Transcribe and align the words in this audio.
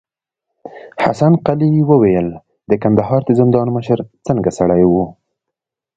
حسن 1.03 1.31
قلي 1.45 1.71
وويل: 1.89 2.27
د 2.69 2.71
کندهار 2.83 3.21
د 3.25 3.29
زندان 3.39 3.67
مشر 3.77 3.99
څنګه 4.27 4.49
سړی 4.57 4.83
و؟ 4.91 4.93